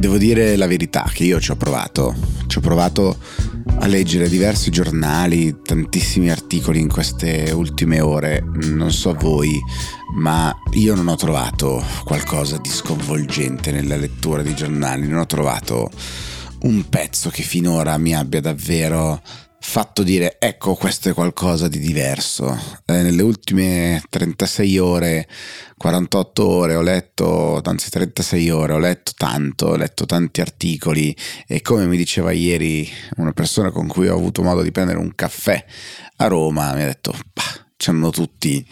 [0.00, 2.14] Devo dire la verità che io ci ho provato,
[2.46, 3.18] ci ho provato
[3.80, 9.60] a leggere diversi giornali, tantissimi articoli in queste ultime ore, non so voi,
[10.14, 15.90] ma io non ho trovato qualcosa di sconvolgente nella lettura di giornali, non ho trovato
[16.60, 19.20] un pezzo che finora mi abbia davvero
[19.62, 22.58] fatto dire ecco questo è qualcosa di diverso.
[22.84, 25.28] Eh, nelle ultime 36 ore,
[25.76, 31.14] 48 ore ho letto, anzi 36 ore, ho letto tanto, ho letto tanti articoli
[31.46, 35.14] e come mi diceva ieri una persona con cui ho avuto modo di prendere un
[35.14, 35.64] caffè
[36.16, 37.14] a Roma mi ha detto
[37.76, 38.66] c'hanno tutti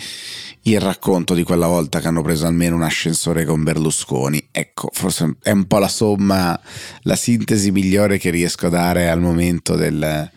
[0.62, 4.48] il racconto di quella volta che hanno preso almeno un ascensore con Berlusconi.
[4.50, 6.60] Ecco, forse è un po' la somma,
[7.02, 10.30] la sintesi migliore che riesco a dare al momento del,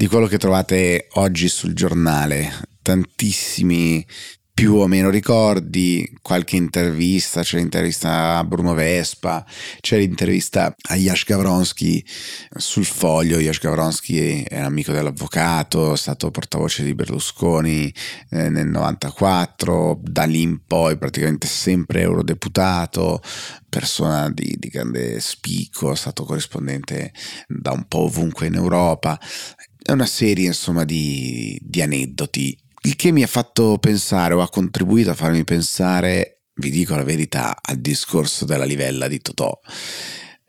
[0.00, 2.50] di quello che trovate oggi sul giornale.
[2.80, 4.02] Tantissimi
[4.54, 9.44] più o meno ricordi, qualche intervista, c'è l'intervista a Bruno Vespa,
[9.80, 12.02] c'è l'intervista a Yash Gavronsky
[12.56, 17.92] sul foglio, Yash Gavronsky è amico dell'avvocato, è stato portavoce di Berlusconi
[18.30, 23.22] eh, nel 94, da lì in poi praticamente sempre eurodeputato,
[23.68, 27.12] persona di, di grande spicco, è stato corrispondente
[27.46, 29.18] da un po' ovunque in Europa,
[29.90, 34.48] è una serie insomma di, di aneddoti il che mi ha fatto pensare o ha
[34.48, 39.52] contribuito a farmi pensare, vi dico la verità, al discorso della livella di Totò.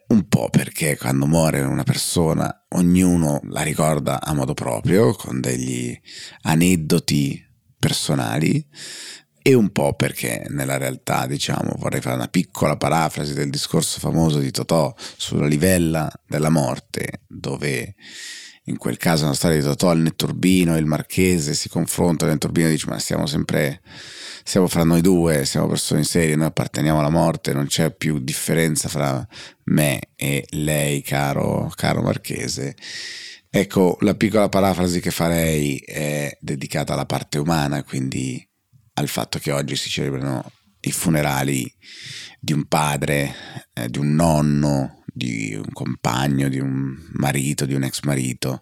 [0.08, 5.94] Un po' perché quando muore una persona ognuno la ricorda a modo proprio, con degli
[6.44, 7.44] aneddoti
[7.78, 8.66] personali,
[9.42, 14.40] e un po' perché nella realtà, diciamo, vorrei fare una piccola parafrasi del discorso famoso
[14.40, 17.96] di Totò sulla livella della morte, dove
[18.72, 22.70] in quel caso una storia di Totò, il Netturbino il Marchese si confrontano, il Netturbino
[22.70, 23.82] dice ma stiamo sempre,
[24.44, 28.88] siamo fra noi due, siamo persone serie, noi apparteniamo alla morte, non c'è più differenza
[28.90, 29.26] fra
[29.66, 32.76] me e lei, caro, caro Marchese.
[33.50, 38.44] Ecco, la piccola parafrasi che farei è dedicata alla parte umana, quindi
[38.94, 40.50] al fatto che oggi si celebrano
[40.82, 41.72] i funerali
[42.40, 43.36] di un padre,
[43.74, 48.62] eh, di un nonno, di un compagno, di un marito, di un ex marito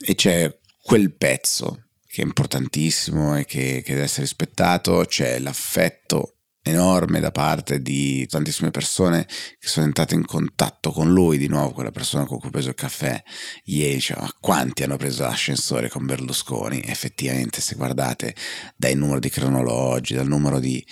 [0.00, 6.38] e c'è quel pezzo che è importantissimo e che, che deve essere rispettato, c'è l'affetto
[6.62, 9.26] enorme da parte di tantissime persone
[9.58, 12.70] che sono entrate in contatto con lui, di nuovo quella persona con cui ho preso
[12.70, 13.22] il caffè
[13.64, 16.82] ieri, diceva ma quanti hanno preso l'ascensore con Berlusconi?
[16.84, 18.34] Effettivamente se guardate
[18.76, 20.84] dai numeri di cronologi, dal numero di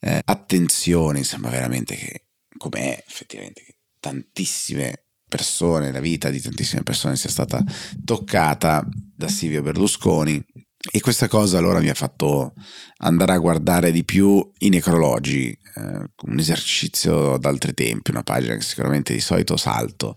[0.00, 7.16] eh, attenzioni, sembra veramente che com'è effettivamente che tantissime persone, la vita di tantissime persone
[7.16, 7.64] sia stata
[8.04, 10.44] toccata da Silvio Berlusconi
[10.92, 12.52] e questa cosa allora mi ha fatto
[12.98, 18.60] andare a guardare di più i necrologi, eh, un esercizio d'altri tempi, una pagina che
[18.60, 20.16] sicuramente di solito salto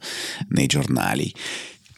[0.50, 1.34] nei giornali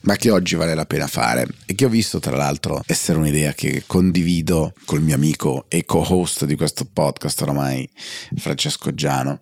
[0.01, 3.53] ma che oggi vale la pena fare e che ho visto tra l'altro essere un'idea
[3.53, 7.89] che condivido col mio amico e co-host di questo podcast oramai
[8.37, 9.41] Francesco Giano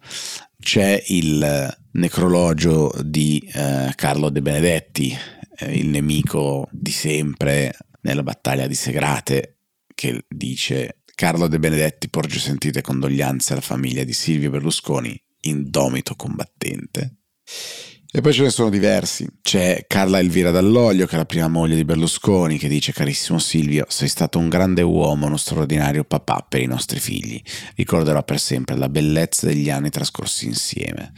[0.67, 5.17] c'è il necrologio di eh, Carlo De Benedetti,
[5.59, 9.59] eh, il nemico di sempre nella battaglia di Segrate,
[9.95, 17.15] che dice Carlo De Benedetti porge sentite condoglianze alla famiglia di Silvio Berlusconi, indomito combattente.
[18.09, 19.27] E poi ce ne sono diversi.
[19.41, 23.85] C'è Carla Elvira Dall'Olio, che è la prima moglie di Berlusconi, che dice: Carissimo Silvio,
[23.89, 27.41] sei stato un grande uomo, uno straordinario papà per i nostri figli.
[27.75, 31.11] Ricorderò per sempre la bellezza degli anni trascorsi insieme.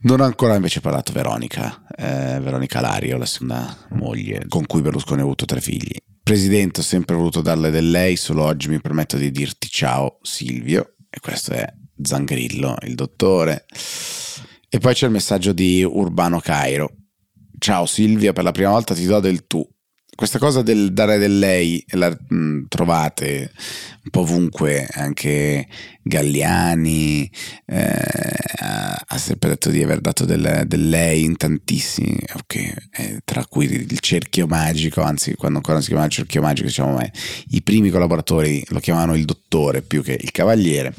[0.00, 5.20] Non ha ancora invece parlato Veronica, eh, Veronica Lario, la seconda moglie, con cui Berlusconi
[5.20, 5.96] ha avuto tre figli.
[6.22, 10.96] Presidente, ho sempre voluto darle del lei, solo oggi mi permetto di dirti ciao Silvio.
[11.08, 11.66] E questo è
[12.02, 13.64] Zangrillo, il dottore.
[14.76, 16.92] E poi c'è il messaggio di Urbano Cairo.
[17.56, 19.66] Ciao Silvia, per la prima volta ti do del tu.
[20.14, 23.52] Questa cosa del dare del lei la mm, trovate
[24.04, 25.66] un po' ovunque, anche
[26.02, 27.30] Galliani
[27.64, 28.00] eh,
[29.06, 33.64] ha sempre detto di aver dato del, del lei in tantissimi, okay, eh, tra cui
[33.64, 37.10] il cerchio magico, anzi quando ancora non si chiamava il cerchio magico, diciamo, ma
[37.48, 40.94] i primi collaboratori lo chiamavano il dottore più che il cavaliere.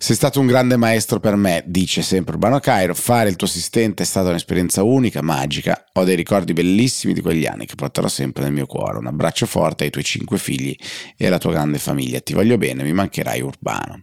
[0.00, 2.94] Sei stato un grande maestro per me, dice sempre Urbano Cairo.
[2.94, 5.86] Fare il tuo assistente è stata un'esperienza unica, magica.
[5.94, 8.98] Ho dei ricordi bellissimi di quegli anni che porterò sempre nel mio cuore.
[8.98, 10.74] Un abbraccio forte ai tuoi cinque figli
[11.16, 12.20] e alla tua grande famiglia.
[12.20, 14.02] Ti voglio bene, mi mancherai Urbano.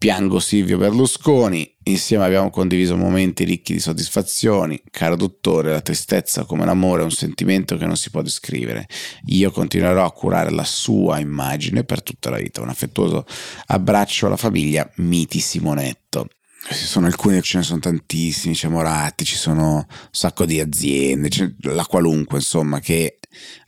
[0.00, 4.82] Piango Silvio Berlusconi, insieme abbiamo condiviso momenti ricchi di soddisfazioni.
[4.90, 8.86] Caro dottore, la tristezza come l'amore è un sentimento che non si può descrivere.
[9.26, 12.62] Io continuerò a curare la sua immagine per tutta la vita.
[12.62, 13.26] Un affettuoso
[13.66, 16.28] abbraccio alla famiglia Miti Simonetto.
[16.70, 21.28] ci sono alcuni, ce ne sono tantissimi, c'è Moratti, ci sono un sacco di aziende,
[21.64, 23.18] la qualunque insomma che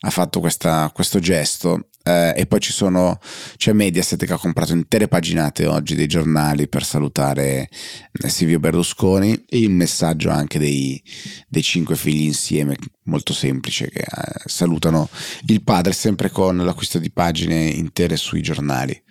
[0.01, 3.19] ha fatto questa, questo gesto eh, e poi ci sono,
[3.57, 7.69] c'è Mediaset che ha comprato intere paginate oggi dei giornali per salutare
[8.13, 11.03] eh, Silvio Berlusconi e il messaggio anche dei,
[11.49, 15.09] dei cinque figli insieme, molto semplice, che eh, salutano
[15.47, 19.03] il padre sempre con l'acquisto di pagine intere sui giornali.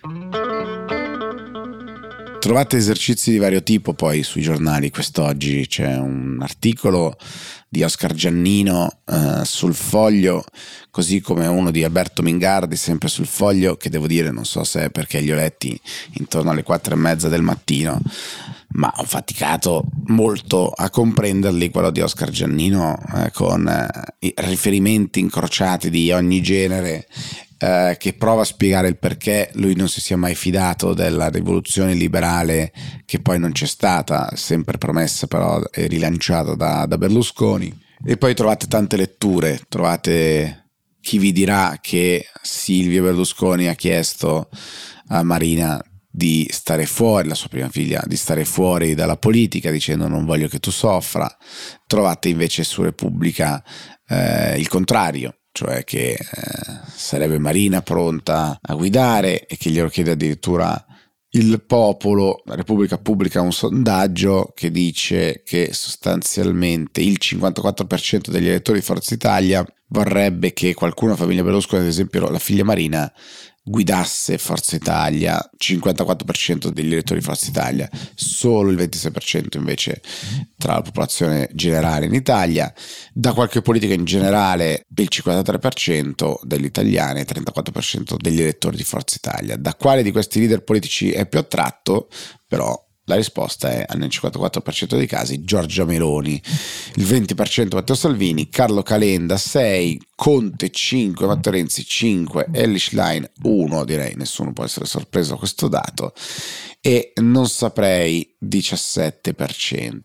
[2.42, 7.16] Trovate esercizi di vario tipo poi sui giornali, quest'oggi c'è un articolo
[7.70, 10.44] di Oscar Giannino eh, sul foglio,
[10.90, 14.86] così come uno di Alberto Mingardi sempre sul foglio, che devo dire non so se
[14.86, 15.80] è perché li ho letti
[16.14, 18.02] intorno alle quattro e mezza del mattino,
[18.70, 25.92] ma ho faticato molto a comprenderli, quello di Oscar Giannino eh, con eh, riferimenti incrociati
[25.92, 27.06] di ogni genere
[27.62, 31.94] eh, che prova a spiegare il perché lui non si sia mai fidato della rivoluzione
[31.94, 32.74] liberale
[33.06, 37.90] che poi non c'è stata, sempre promessa però e rilanciata da, da Berlusconi.
[38.04, 40.70] E poi trovate tante letture, trovate
[41.02, 44.50] chi vi dirà che Silvio Berlusconi ha chiesto
[45.10, 45.80] a Marina
[46.10, 50.48] di stare fuori, la sua prima figlia, di stare fuori dalla politica dicendo non voglio
[50.48, 51.32] che tu soffra.
[51.86, 53.64] Trovate invece su Repubblica
[54.08, 56.20] eh, il contrario, cioè che eh,
[56.96, 60.86] sarebbe Marina pronta a guidare e che glielo chiede addirittura
[61.34, 68.80] il popolo, la Repubblica pubblica un sondaggio che dice che sostanzialmente il 54% degli elettori
[68.80, 73.12] di Forza Italia vorrebbe che qualcuno, famiglia Berlusconi, ad esempio la figlia Marina,
[73.64, 80.02] guidasse Forza Italia, 54% degli elettori di Forza Italia, solo il 26% invece
[80.58, 82.74] tra la popolazione generale in Italia,
[83.14, 88.84] da qualche politica in generale il 53% degli italiani e il 34% degli elettori di
[88.84, 89.56] Forza Italia.
[89.58, 92.10] Da quale di questi leader politici è più attratto?
[92.48, 96.42] Però la risposta è nel 54% dei casi Giorgia Meloni,
[96.96, 103.84] il 20% Matteo Salvini, Carlo Calenda 6, Conte 5, Matteo Renzi 5, Ellis Line 1,
[103.84, 106.14] direi nessuno può essere sorpreso da questo dato,
[106.80, 110.00] e non saprei 17%.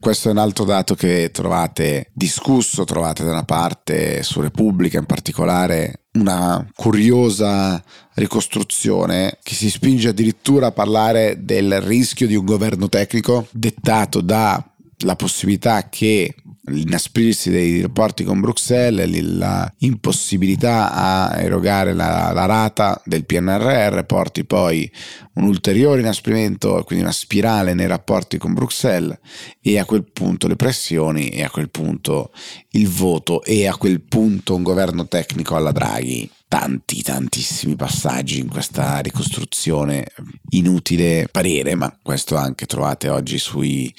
[0.00, 5.06] Questo è un altro dato che trovate discusso, trovate da una parte su Repubblica in
[5.06, 7.82] particolare una curiosa
[8.14, 15.16] ricostruzione che si spinge addirittura a parlare del rischio di un governo tecnico dettato dalla
[15.16, 16.32] possibilità che
[16.68, 24.44] l'inasprirsi dei rapporti con Bruxelles, la impossibilità a erogare la, la, rata del PNRR porti
[24.44, 24.90] poi
[25.34, 29.18] un ulteriore inasprimento, quindi una spirale nei rapporti con Bruxelles
[29.60, 32.30] e a quel punto le pressioni e a quel punto
[32.70, 38.48] il voto e a quel punto un governo tecnico alla Draghi tanti, tantissimi passaggi in
[38.48, 40.06] questa ricostruzione.
[40.50, 43.94] Inutile parere, ma questo anche trovate oggi sui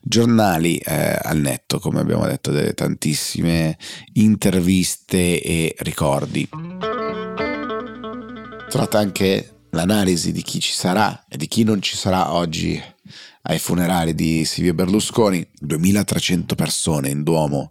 [0.00, 3.78] giornali eh, al netto, come abbiamo detto, delle tantissime
[4.12, 6.48] interviste e ricordi.
[8.68, 12.80] Trovate anche l'analisi di chi ci sarà e di chi non ci sarà oggi
[13.46, 17.68] ai funerali di Silvio Berlusconi, 2300 persone in Duomo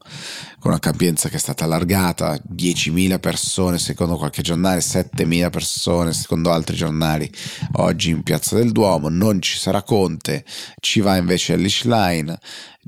[0.60, 6.52] con una capienza che è stata allargata, 10.000 persone secondo qualche giornale, 7.000 persone secondo
[6.52, 7.30] altri giornali
[7.78, 10.46] oggi in Piazza del Duomo, non ci sarà Conte,
[10.80, 12.38] ci va invece Lischlein,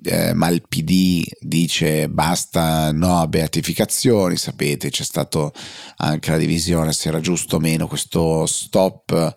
[0.03, 5.51] eh, ma il PD dice basta no beatificazioni, sapete c'è stata
[5.97, 9.33] anche la divisione se era giusto o meno questo stop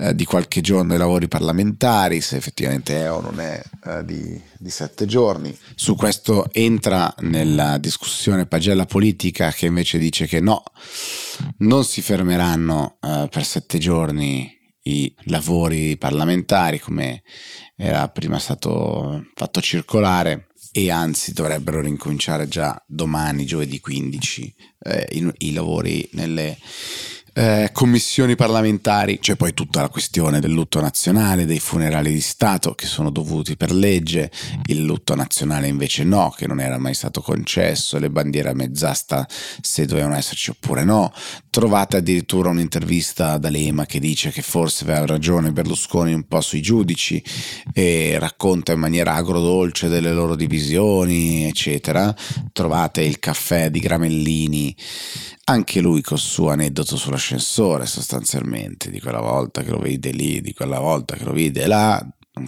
[0.00, 4.40] eh, di qualche giorno ai lavori parlamentari, se effettivamente è o non è eh, di,
[4.56, 5.56] di, sette giorni.
[5.74, 10.62] Su questo entra nella discussione pagella politica che invece dice che no,
[11.58, 17.22] non si fermeranno eh, per sette giorni i lavori parlamentari come
[17.76, 25.32] era prima stato fatto circolare e anzi dovrebbero rincominciare già domani, giovedì 15, eh, i,
[25.38, 26.56] i lavori nelle
[27.38, 32.74] eh, commissioni parlamentari, c'è poi tutta la questione del lutto nazionale, dei funerali di Stato
[32.74, 34.32] che sono dovuti per legge,
[34.66, 39.24] il lutto nazionale invece no, che non era mai stato concesso, le bandiere a mezz'asta
[39.60, 41.12] se dovevano esserci oppure no.
[41.48, 46.60] Trovate addirittura un'intervista da Lema che dice che forse aveva ragione Berlusconi un po' sui
[46.60, 47.22] giudici
[47.72, 52.12] e racconta in maniera agrodolce delle loro divisioni, eccetera.
[52.52, 54.74] Trovate il caffè di Gramellini
[55.48, 60.52] anche lui col suo aneddoto sull'ascensore sostanzialmente, di quella volta che lo vide lì, di
[60.52, 62.06] quella volta che lo vide là,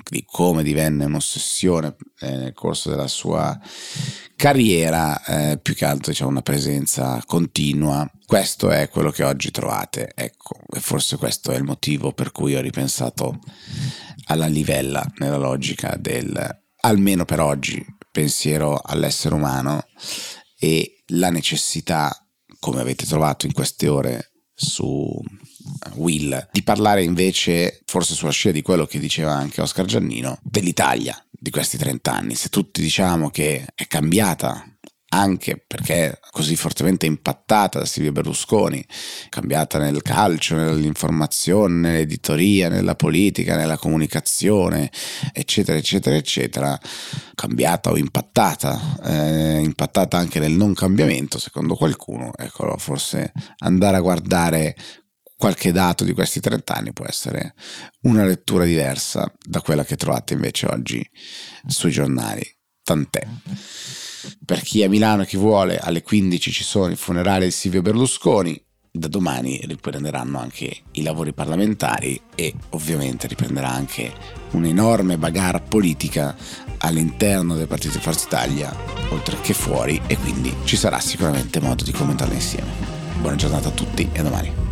[0.08, 3.58] di come divenne un'ossessione eh, nel corso della sua
[4.36, 8.08] carriera, eh, più che altro diciamo una presenza continua.
[8.26, 12.54] Questo è quello che oggi trovate, ecco, e forse questo è il motivo per cui
[12.54, 13.38] ho ripensato
[14.26, 19.86] alla livella nella logica del, almeno per oggi, pensiero all'essere umano
[20.58, 22.19] e la necessità,
[22.60, 25.10] come avete trovato in queste ore su
[25.94, 31.16] Will, di parlare invece, forse sulla scia di quello che diceva anche Oscar Giannino, dell'Italia
[31.30, 32.34] di questi 30 anni.
[32.34, 34.64] Se tutti diciamo che è cambiata
[35.12, 38.84] anche perché così fortemente impattata da Silvio Berlusconi,
[39.28, 44.90] cambiata nel calcio, nell'informazione, nell'editoria, nella politica, nella comunicazione,
[45.32, 46.78] eccetera, eccetera, eccetera,
[47.34, 54.00] cambiata o impattata, eh, impattata anche nel non cambiamento, secondo qualcuno, ecco, forse andare a
[54.00, 54.76] guardare
[55.36, 57.54] qualche dato di questi 30 anni può essere
[58.02, 61.04] una lettura diversa da quella che trovate invece oggi
[61.66, 62.46] sui giornali.
[62.82, 63.26] Tant'è.
[64.44, 67.50] Per chi è a Milano e chi vuole, alle 15 ci sono i funerali di
[67.50, 68.60] Silvio Berlusconi.
[68.92, 74.12] Da domani riprenderanno anche i lavori parlamentari e ovviamente riprenderà anche
[74.50, 76.36] un'enorme bagarre politica
[76.78, 78.76] all'interno del partito di Forza Italia,
[79.10, 82.70] oltre che fuori, e quindi ci sarà sicuramente modo di commentarla insieme.
[83.20, 84.69] Buona giornata a tutti e a domani.